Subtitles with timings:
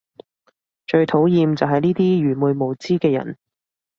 [0.87, 3.37] 最討厭就係呢啲愚昧無知嘅人